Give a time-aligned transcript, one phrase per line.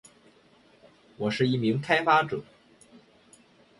[1.17, 2.43] 我是一名开发者